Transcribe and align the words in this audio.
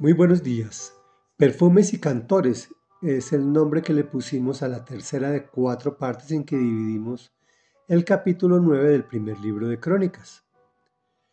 Muy 0.00 0.14
buenos 0.14 0.42
días. 0.42 0.94
Perfumes 1.36 1.92
y 1.92 2.00
cantores 2.00 2.74
es 3.02 3.34
el 3.34 3.52
nombre 3.52 3.82
que 3.82 3.92
le 3.92 4.02
pusimos 4.02 4.62
a 4.62 4.68
la 4.68 4.82
tercera 4.82 5.28
de 5.30 5.46
cuatro 5.46 5.98
partes 5.98 6.30
en 6.30 6.44
que 6.44 6.56
dividimos 6.56 7.34
el 7.86 8.06
capítulo 8.06 8.60
9 8.60 8.92
del 8.92 9.04
primer 9.04 9.38
libro 9.40 9.68
de 9.68 9.78
Crónicas. 9.78 10.42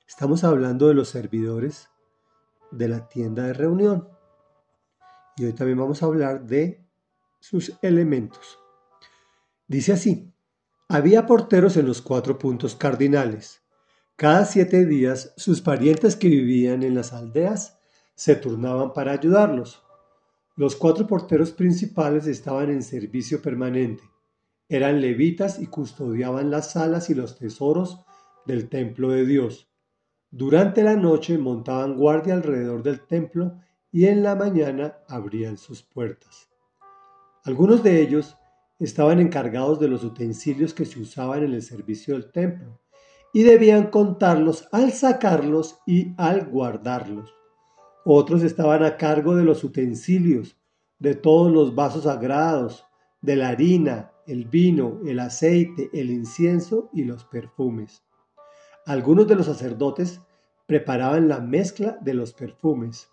Estamos 0.06 0.44
hablando 0.44 0.90
de 0.90 0.96
los 0.96 1.08
servidores 1.08 1.88
de 2.72 2.90
la 2.90 3.08
tienda 3.08 3.44
de 3.44 3.54
reunión. 3.54 4.10
Y 5.38 5.46
hoy 5.46 5.54
también 5.54 5.80
vamos 5.80 6.04
a 6.04 6.08
hablar 6.08 6.46
de 6.46 6.86
sus 7.40 7.72
elementos. 7.82 8.60
Dice 9.70 9.94
así, 9.94 10.34
había 10.90 11.26
porteros 11.26 11.78
en 11.78 11.88
los 11.88 12.02
cuatro 12.02 12.38
puntos 12.38 12.76
cardinales. 12.76 13.62
Cada 14.18 14.44
siete 14.44 14.86
días 14.86 15.34
sus 15.38 15.62
parientes 15.62 16.18
que 16.18 16.28
vivían 16.28 16.84
en 16.84 16.96
las 16.96 17.14
aldeas 17.14 17.77
se 18.18 18.36
turnaban 18.36 18.94
para 18.94 19.12
ayudarlos. 19.12 19.84
Los 20.56 20.76
cuatro 20.76 21.06
porteros 21.06 21.52
principales 21.52 22.26
estaban 22.26 22.72
en 22.72 22.82
servicio 22.82 23.44
permanente. 23.44 24.04
Eran 24.68 25.02
levitas 25.02 25.60
y 25.60 25.68
custodiaban 25.68 26.50
las 26.50 26.72
salas 26.72 27.12
y 27.12 27.14
los 27.14 27.38
tesoros 27.38 28.00
del 28.48 28.70
templo 28.70 29.12
de 29.12 29.24
Dios. 29.24 29.70
Durante 30.32 30.82
la 30.82 30.96
noche 30.96 31.38
montaban 31.38 31.96
guardia 31.96 32.34
alrededor 32.34 32.82
del 32.82 33.02
templo 33.02 33.60
y 33.92 34.08
en 34.08 34.24
la 34.24 34.34
mañana 34.36 34.98
abrían 35.08 35.58
sus 35.58 35.84
puertas. 35.84 36.50
Algunos 37.46 37.84
de 37.84 38.02
ellos 38.02 38.36
estaban 38.80 39.20
encargados 39.20 39.80
de 39.80 39.90
los 39.90 40.04
utensilios 40.04 40.74
que 40.74 40.86
se 40.86 41.00
usaban 41.00 41.44
en 41.44 41.54
el 41.54 41.62
servicio 41.62 42.16
del 42.16 42.32
templo 42.32 42.82
y 43.32 43.44
debían 43.44 43.92
contarlos 43.92 44.68
al 44.72 44.92
sacarlos 44.92 45.78
y 45.86 46.16
al 46.18 46.48
guardarlos. 46.48 47.37
Otros 48.10 48.42
estaban 48.42 48.86
a 48.86 48.96
cargo 48.96 49.36
de 49.36 49.44
los 49.44 49.66
utensilios, 49.66 50.56
de 50.98 51.14
todos 51.14 51.52
los 51.52 51.76
vasos 51.76 52.06
sagrados, 52.06 52.86
de 53.20 53.36
la 53.36 53.50
harina, 53.50 54.14
el 54.26 54.46
vino, 54.46 55.02
el 55.06 55.20
aceite, 55.20 55.90
el 55.92 56.10
incienso 56.12 56.90
y 56.94 57.04
los 57.04 57.26
perfumes. 57.26 58.06
Algunos 58.86 59.28
de 59.28 59.36
los 59.36 59.48
sacerdotes 59.48 60.22
preparaban 60.68 61.28
la 61.28 61.42
mezcla 61.42 61.98
de 62.00 62.14
los 62.14 62.32
perfumes. 62.32 63.10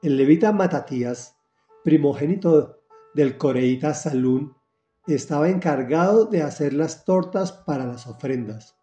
El 0.00 0.16
levita 0.16 0.52
Matatías, 0.52 1.36
primogénito 1.82 2.78
del 3.14 3.36
coreíta 3.36 3.94
Salún, 3.94 4.54
estaba 5.08 5.48
encargado 5.48 6.26
de 6.26 6.42
hacer 6.42 6.72
las 6.72 7.04
tortas 7.04 7.50
para 7.50 7.84
las 7.84 8.06
ofrendas. 8.06 8.76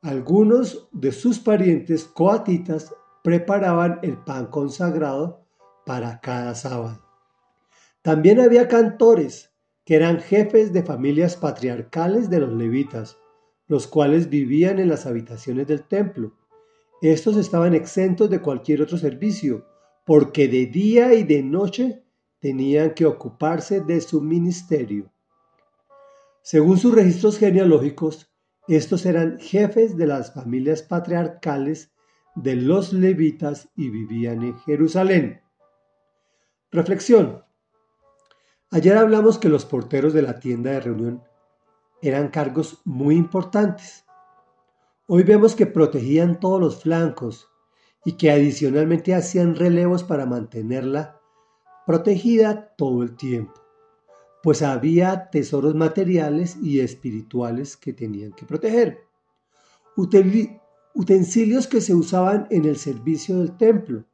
Algunos 0.00 0.88
de 0.92 1.10
sus 1.10 1.40
parientes 1.40 2.04
coatitas 2.04 2.94
preparaban 3.22 4.00
el 4.02 4.16
pan 4.18 4.46
consagrado 4.46 5.44
para 5.84 6.20
cada 6.20 6.54
sábado. 6.54 7.02
También 8.02 8.40
había 8.40 8.68
cantores, 8.68 9.52
que 9.84 9.96
eran 9.96 10.20
jefes 10.20 10.72
de 10.72 10.82
familias 10.82 11.36
patriarcales 11.36 12.28
de 12.28 12.40
los 12.40 12.52
levitas, 12.52 13.16
los 13.66 13.86
cuales 13.86 14.28
vivían 14.28 14.78
en 14.78 14.88
las 14.88 15.06
habitaciones 15.06 15.66
del 15.66 15.82
templo. 15.82 16.34
Estos 17.00 17.36
estaban 17.36 17.74
exentos 17.74 18.28
de 18.28 18.40
cualquier 18.40 18.82
otro 18.82 18.98
servicio, 18.98 19.66
porque 20.04 20.48
de 20.48 20.66
día 20.66 21.14
y 21.14 21.22
de 21.22 21.42
noche 21.42 22.02
tenían 22.38 22.94
que 22.94 23.06
ocuparse 23.06 23.80
de 23.80 24.00
su 24.00 24.20
ministerio. 24.20 25.12
Según 26.42 26.78
sus 26.78 26.94
registros 26.94 27.38
genealógicos, 27.38 28.30
estos 28.68 29.06
eran 29.06 29.38
jefes 29.38 29.96
de 29.96 30.06
las 30.06 30.32
familias 30.34 30.82
patriarcales 30.82 31.92
de 32.42 32.56
los 32.56 32.92
levitas 32.92 33.68
y 33.76 33.90
vivían 33.90 34.42
en 34.42 34.58
Jerusalén. 34.60 35.40
Reflexión. 36.70 37.44
Ayer 38.70 38.96
hablamos 38.96 39.38
que 39.38 39.48
los 39.48 39.64
porteros 39.64 40.12
de 40.12 40.22
la 40.22 40.38
tienda 40.38 40.72
de 40.72 40.80
reunión 40.80 41.22
eran 42.02 42.28
cargos 42.28 42.80
muy 42.84 43.16
importantes. 43.16 44.04
Hoy 45.06 45.22
vemos 45.22 45.54
que 45.54 45.66
protegían 45.66 46.38
todos 46.38 46.60
los 46.60 46.82
flancos 46.82 47.48
y 48.04 48.12
que 48.12 48.30
adicionalmente 48.30 49.14
hacían 49.14 49.56
relevos 49.56 50.04
para 50.04 50.26
mantenerla 50.26 51.20
protegida 51.86 52.74
todo 52.76 53.02
el 53.02 53.16
tiempo, 53.16 53.54
pues 54.42 54.60
había 54.62 55.30
tesoros 55.30 55.74
materiales 55.74 56.56
y 56.62 56.80
espirituales 56.80 57.76
que 57.76 57.94
tenían 57.94 58.32
que 58.32 58.44
proteger 58.44 59.08
utensilios 60.98 61.68
que 61.68 61.80
se 61.80 61.94
usaban 61.94 62.48
en 62.50 62.64
el 62.64 62.76
servicio 62.76 63.38
del 63.38 63.56
templo, 63.56 64.04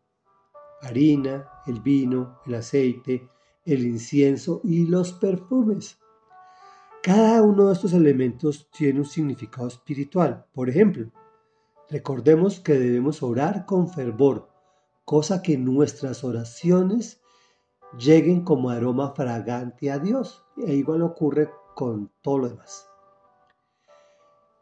harina, 0.83 1.49
el 1.67 1.81
vino, 1.81 2.41
el 2.45 2.57
aceite, 2.57 3.27
el 3.65 3.87
incienso 3.87 4.61
y 4.63 4.87
los 4.87 5.15
perfumes. 5.15 5.99
Cada 7.03 7.41
uno 7.41 7.69
de 7.69 7.73
estos 7.73 7.95
elementos 7.95 8.69
tiene 8.71 9.01
un 9.01 9.07
significado 9.07 9.69
espiritual. 9.69 10.45
Por 10.53 10.69
ejemplo, 10.69 11.11
recordemos 11.89 12.61
que 12.61 12.75
debemos 12.75 13.23
orar 13.23 13.65
con 13.65 13.89
fervor, 13.89 14.51
cosa 15.07 15.41
que 15.41 15.57
nuestras 15.57 16.23
oraciones 16.23 17.23
lleguen 17.99 18.45
como 18.45 18.69
aroma 18.69 19.15
fragante 19.15 19.91
a 19.91 19.99
Dios. 19.99 20.45
E 20.59 20.75
igual 20.75 21.01
ocurre 21.01 21.49
con 21.75 22.13
todo 22.21 22.41
lo 22.41 22.49
demás. 22.51 22.87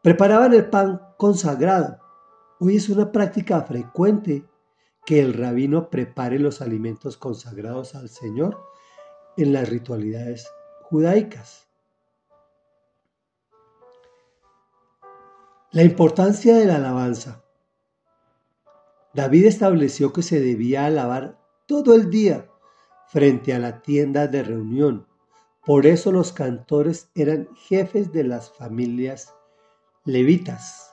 Preparaban 0.01 0.53
el 0.53 0.69
pan 0.69 1.01
consagrado, 1.17 2.02
Hoy 2.65 2.77
es 2.77 2.87
una 2.87 3.11
práctica 3.11 3.61
frecuente 3.63 4.45
que 5.05 5.19
el 5.19 5.33
rabino 5.33 5.89
prepare 5.89 6.39
los 6.39 6.61
alimentos 6.61 7.17
consagrados 7.17 7.93
al 7.93 8.07
Señor 8.07 8.57
en 9.35 9.51
las 9.51 9.67
ritualidades 9.67 10.47
judaicas. 10.83 11.67
La 15.71 15.83
importancia 15.83 16.55
de 16.55 16.63
la 16.63 16.77
alabanza. 16.77 17.43
David 19.13 19.47
estableció 19.47 20.13
que 20.13 20.21
se 20.21 20.39
debía 20.39 20.85
alabar 20.85 21.37
todo 21.65 21.93
el 21.95 22.09
día 22.09 22.47
frente 23.07 23.53
a 23.53 23.59
la 23.59 23.81
tienda 23.81 24.27
de 24.27 24.41
reunión. 24.41 25.05
Por 25.65 25.85
eso 25.85 26.13
los 26.13 26.31
cantores 26.31 27.11
eran 27.13 27.53
jefes 27.67 28.13
de 28.13 28.23
las 28.23 28.49
familias 28.53 29.33
levitas. 30.05 30.92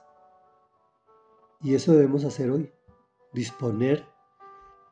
Y 1.62 1.74
eso 1.74 1.92
debemos 1.92 2.24
hacer 2.24 2.50
hoy, 2.50 2.72
disponer 3.32 4.06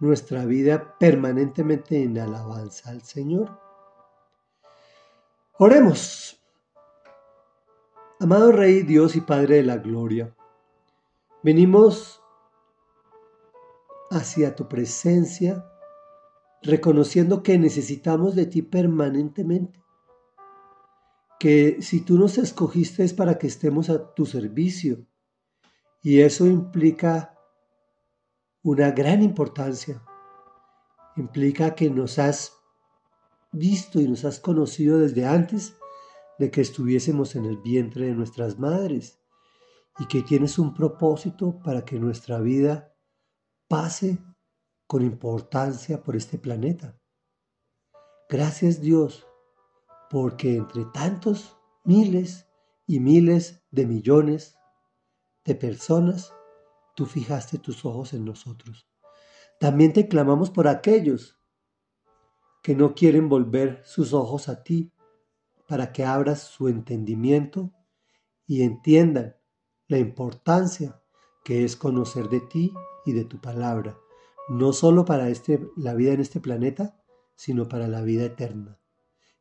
nuestra 0.00 0.44
vida 0.44 0.96
permanentemente 0.98 2.02
en 2.02 2.18
alabanza 2.18 2.90
al 2.90 3.02
Señor. 3.02 3.58
Oremos. 5.58 6.40
Amado 8.20 8.52
Rey 8.52 8.82
Dios 8.82 9.16
y 9.16 9.20
Padre 9.20 9.56
de 9.56 9.62
la 9.62 9.78
Gloria, 9.78 10.34
venimos 11.42 12.20
hacia 14.10 14.56
tu 14.56 14.68
presencia 14.68 15.64
reconociendo 16.62 17.44
que 17.44 17.58
necesitamos 17.58 18.34
de 18.34 18.46
ti 18.46 18.62
permanentemente, 18.62 19.80
que 21.38 21.80
si 21.80 22.00
tú 22.00 22.18
nos 22.18 22.38
escogiste 22.38 23.04
es 23.04 23.14
para 23.14 23.38
que 23.38 23.46
estemos 23.46 23.88
a 23.88 24.12
tu 24.14 24.26
servicio, 24.26 25.06
y 26.02 26.20
eso 26.20 26.46
implica 26.46 27.38
una 28.62 28.90
gran 28.90 29.22
importancia. 29.22 30.02
Implica 31.16 31.74
que 31.74 31.90
nos 31.90 32.18
has 32.18 32.52
visto 33.52 34.00
y 34.00 34.08
nos 34.08 34.24
has 34.24 34.40
conocido 34.40 34.98
desde 34.98 35.26
antes 35.26 35.76
de 36.38 36.50
que 36.50 36.60
estuviésemos 36.60 37.34
en 37.34 37.44
el 37.44 37.58
vientre 37.58 38.06
de 38.06 38.14
nuestras 38.14 38.58
madres 38.58 39.18
y 39.98 40.06
que 40.06 40.22
tienes 40.22 40.58
un 40.58 40.74
propósito 40.74 41.60
para 41.60 41.84
que 41.84 41.98
nuestra 41.98 42.38
vida 42.38 42.94
pase 43.66 44.18
con 44.86 45.02
importancia 45.02 46.02
por 46.02 46.14
este 46.14 46.38
planeta. 46.38 46.98
Gracias 48.28 48.80
Dios, 48.80 49.26
porque 50.10 50.56
entre 50.56 50.84
tantos 50.86 51.56
miles 51.84 52.46
y 52.86 53.00
miles 53.00 53.64
de 53.70 53.86
millones 53.86 54.57
de 55.48 55.54
personas, 55.54 56.34
tú 56.94 57.06
fijaste 57.06 57.58
tus 57.58 57.84
ojos 57.84 58.12
en 58.12 58.24
nosotros. 58.24 58.86
También 59.58 59.92
te 59.92 60.06
clamamos 60.06 60.50
por 60.50 60.68
aquellos 60.68 61.40
que 62.62 62.76
no 62.76 62.94
quieren 62.94 63.28
volver 63.28 63.82
sus 63.84 64.12
ojos 64.12 64.48
a 64.48 64.62
ti 64.62 64.92
para 65.66 65.90
que 65.90 66.04
abras 66.04 66.42
su 66.42 66.68
entendimiento 66.68 67.72
y 68.46 68.62
entiendan 68.62 69.36
la 69.86 69.98
importancia 69.98 71.02
que 71.44 71.64
es 71.64 71.76
conocer 71.76 72.28
de 72.28 72.40
ti 72.40 72.72
y 73.06 73.12
de 73.12 73.24
tu 73.24 73.40
palabra, 73.40 73.98
no 74.50 74.72
solo 74.74 75.04
para 75.04 75.30
este, 75.30 75.66
la 75.76 75.94
vida 75.94 76.12
en 76.12 76.20
este 76.20 76.40
planeta, 76.40 77.00
sino 77.36 77.68
para 77.68 77.88
la 77.88 78.02
vida 78.02 78.24
eterna. 78.24 78.78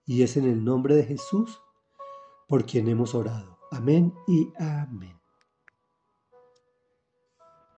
Y 0.05 0.23
es 0.23 0.37
en 0.37 0.45
el 0.45 0.63
nombre 0.63 0.95
de 0.95 1.03
Jesús 1.03 1.61
por 2.47 2.65
quien 2.65 2.87
hemos 2.87 3.13
orado. 3.13 3.59
Amén 3.71 4.13
y 4.25 4.53
amén. 4.57 5.17